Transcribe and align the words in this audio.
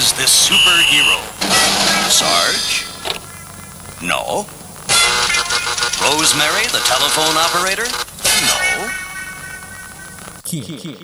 is 0.00 0.12
this 0.14 0.48
superhero? 0.48 1.20
Sarge? 2.08 2.88
No. 4.00 4.46
Rosemary, 6.00 6.64
the 6.72 6.80
telephone 6.88 7.36
operator? 7.36 7.84
No. 8.48 8.88
Could 10.48 10.64
be. 10.66 10.96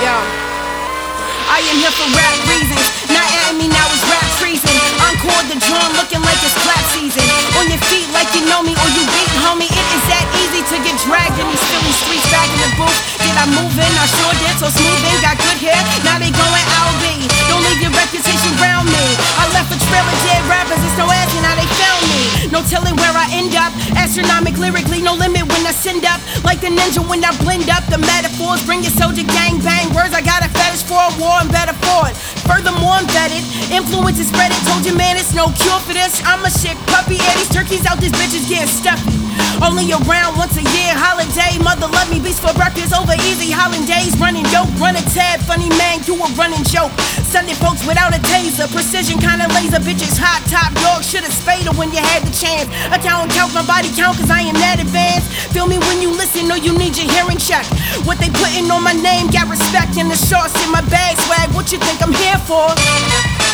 Yo, 0.00 0.14
I 1.52 1.60
am 1.68 1.76
here 1.76 1.92
for 1.92 2.08
rap 2.16 2.32
reasons. 2.48 2.80
Not 3.12 3.28
booth. 13.52 13.74
Did 13.76 13.90
I 13.90 14.06
sure 14.08 14.34
did. 14.40 14.56
So 14.60 14.68
smooth 14.70 15.02
in, 15.10 15.16
got 15.20 15.36
good 15.36 15.58
hair. 15.60 15.78
Now 16.06 16.16
they 16.16 16.32
going 16.32 16.66
LB. 16.88 17.28
Don't 17.48 17.62
leave 17.64 17.80
your 17.84 17.94
reputation 17.94 18.52
around 18.60 18.88
me. 18.88 19.04
I 19.36 19.44
left 19.52 19.72
a 19.74 19.78
trail 19.78 20.04
of 20.04 20.16
dead 20.24 20.42
rappers. 20.48 20.80
It's 20.80 20.96
no 20.96 21.06
asking 21.10 21.44
how 21.44 21.56
they 21.56 21.68
found 21.76 22.02
me. 22.08 22.22
No 22.50 22.60
telling 22.66 22.96
where 22.96 23.14
I 23.14 23.28
end 23.32 23.54
up. 23.56 23.72
Astronomic 23.96 24.56
lyrically, 24.58 25.02
no 25.02 25.14
limit 25.14 25.44
when 25.48 25.62
I 25.66 25.72
send 25.72 26.04
up. 26.04 26.20
Like 26.44 26.60
the 26.60 26.70
ninja 26.70 27.02
when 27.04 27.24
I 27.24 27.32
blend 27.42 27.68
up 27.70 27.84
the 27.88 27.98
metaphors. 27.98 28.64
Bring 28.64 28.82
your 28.82 28.94
soldier 28.94 29.26
gang 29.26 29.60
bang 29.60 29.92
words. 29.94 30.14
I 30.14 30.22
got 30.22 30.44
a 30.44 30.48
fetish 30.50 30.84
for 30.84 31.00
a 31.00 31.10
war 31.20 31.40
and 31.40 31.50
better 31.50 31.74
for 31.84 32.08
it. 32.08 32.16
Furthermore, 32.44 33.00
I'm 33.00 33.08
vetted. 33.08 33.44
Influence 33.72 34.20
is 34.20 34.28
spread. 34.28 34.52
Told 34.68 34.84
you, 34.84 34.94
man, 34.96 35.16
it's 35.16 35.32
no 35.32 35.48
cure 35.56 35.80
for 35.80 35.94
this. 35.96 36.20
I'm 36.24 36.44
a 36.44 36.50
shit 36.50 36.76
puppy. 36.92 37.16
Yeah, 37.16 37.34
these 37.40 37.52
turkeys 37.52 37.84
out, 37.86 37.98
these 37.98 38.12
bitches 38.12 38.48
getting 38.48 38.68
stuffy. 38.68 39.16
Only 39.62 39.90
around 39.92 40.36
once 40.36 40.56
a 40.56 40.62
year. 40.62 40.73
Holiday, 41.54 41.62
mother 41.62 41.92
love 41.92 42.10
me. 42.10 42.18
Beats 42.20 42.40
for 42.40 42.52
breakfast 42.54 42.94
over 42.94 43.14
easy. 43.26 43.50
Holidays 43.50 44.16
running 44.18 44.44
dope. 44.50 44.70
Run 44.80 44.96
a 44.96 45.02
tab. 45.14 45.40
Funny 45.40 45.68
man, 45.70 46.02
you 46.06 46.14
a 46.14 46.26
running 46.34 46.62
joke. 46.64 46.90
Sunday 47.30 47.54
folks 47.54 47.86
without 47.86 48.14
a 48.14 48.18
taser. 48.18 48.66
Precision 48.72 49.18
kinda 49.18 49.46
laser. 49.54 49.78
Bitches 49.78 50.18
hot 50.18 50.42
top 50.50 50.74
dog. 50.82 51.02
Should've 51.04 51.32
spayed 51.32 51.66
her 51.66 51.74
when 51.78 51.92
you 51.92 51.98
had 51.98 52.22
the 52.22 52.34
chance. 52.34 52.68
I 52.90 52.98
count 52.98 53.30
count 53.30 53.54
my 53.54 53.64
body 53.66 53.90
count 53.94 54.18
cause 54.18 54.30
I 54.30 54.40
am 54.40 54.54
that 54.54 54.80
advanced. 54.80 55.30
Feel 55.52 55.66
me 55.66 55.78
when 55.78 56.02
you 56.02 56.10
listen, 56.10 56.48
know 56.48 56.56
you 56.56 56.76
need 56.76 56.96
your 56.96 57.10
hearing 57.10 57.38
check. 57.38 57.66
What 58.04 58.18
they 58.18 58.30
putting 58.30 58.70
on 58.70 58.82
my 58.82 58.94
name, 58.94 59.30
got 59.30 59.48
respect 59.48 59.96
in 59.96 60.08
the 60.08 60.16
shorts 60.16 60.54
in 60.64 60.70
my 60.70 60.82
bag 60.90 61.18
swag. 61.22 61.50
What 61.54 61.70
you 61.72 61.78
think 61.78 62.02
I'm 62.02 62.12
here 62.12 62.38
for? 62.48 63.53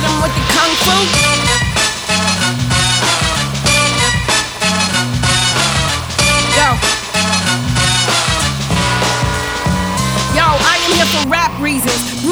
Hit 0.00 0.08
'em 0.08 0.22
with 0.22 0.34
the 0.34 0.40
kung 0.54 0.74
fu. 0.76 1.19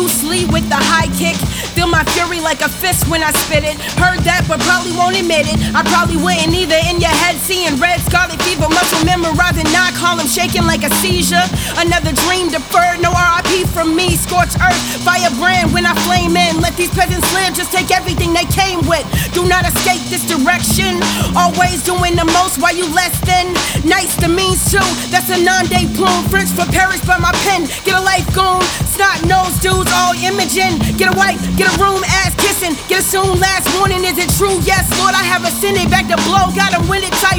Bruce 0.09 0.25
Lee 0.25 0.49
with 0.49 0.65
the 0.73 0.81
high 0.81 1.13
kick. 1.21 1.37
Feel 1.77 1.85
my 1.85 2.01
fury 2.17 2.41
like 2.41 2.65
a 2.65 2.69
fist 2.73 3.13
when 3.13 3.21
I 3.21 3.29
spit 3.45 3.61
it. 3.61 3.77
Heard 4.01 4.25
that, 4.25 4.49
but 4.49 4.57
probably 4.65 4.97
won't 4.97 5.21
admit 5.21 5.45
it. 5.45 5.61
I 5.77 5.85
probably 5.85 6.17
wouldn't 6.17 6.49
either. 6.49 6.81
In 6.89 6.97
your 6.97 7.13
head, 7.13 7.37
seeing 7.37 7.77
red, 7.77 8.01
scarlet 8.09 8.41
fever, 8.41 8.73
muscle 8.73 9.05
memorizing, 9.05 9.69
knock, 9.69 9.93
Harlem 9.93 10.25
shaking 10.25 10.65
like 10.65 10.81
a 10.81 10.89
seizure. 11.05 11.45
Another 11.77 12.17
dream 12.25 12.49
deferred, 12.49 13.05
no 13.05 13.13
RIP 13.13 13.69
from 13.69 13.93
me. 13.93 14.17
Scorch 14.17 14.57
earth, 14.65 14.81
fire 15.05 15.29
brand 15.37 15.77
when 15.77 15.85
I 15.85 15.93
flame 16.09 16.41
in. 16.41 16.57
Let 16.65 16.73
these 16.81 16.89
peasants 16.97 17.29
live, 17.37 17.53
just 17.53 17.69
take 17.69 17.93
everything 17.93 18.33
they 18.33 18.49
came 18.49 18.81
with. 18.89 19.05
Do 19.37 19.45
not 19.45 19.69
escape 19.69 20.01
this 20.09 20.25
direction. 20.25 21.05
Always 21.37 21.85
doing 21.85 22.17
the 22.17 22.25
most 22.33 22.57
while 22.65 22.73
you 22.73 22.89
less 22.97 23.13
than. 23.29 23.53
Nice 23.85 24.17
to 24.25 24.29
means 24.33 24.73
too. 24.73 24.89
That's 25.13 25.29
a 25.29 25.37
nom 25.37 25.69
de 25.69 25.85
plume. 25.93 26.25
French 26.33 26.49
for 26.57 26.65
Paris 26.73 27.05
by 27.05 27.21
my 27.21 27.37
pen. 27.45 27.69
Get 27.85 27.93
a 27.93 28.01
life 28.01 28.25
goon. 28.33 28.65
Snot 28.99 29.31
nose 29.31 29.55
dudes 29.63 29.93
all 29.95 30.11
imaging. 30.19 30.75
Get 30.99 31.15
a 31.15 31.17
wife, 31.17 31.39
get 31.55 31.71
a 31.71 31.75
room, 31.79 32.03
ass 32.19 32.35
kissing. 32.35 32.75
Get 32.91 32.99
a 32.99 33.03
soon 33.07 33.39
last 33.39 33.71
warning. 33.79 34.03
Is 34.03 34.19
it 34.19 34.27
true? 34.35 34.59
Yes, 34.67 34.91
Lord, 34.99 35.15
I 35.15 35.23
have 35.23 35.47
ascended 35.47 35.87
back 35.87 36.11
to 36.11 36.19
blow. 36.27 36.51
Got 36.51 36.75
a 36.75 36.83
winning 36.91 37.15
typhoon. 37.23 37.29
Built 37.31 37.38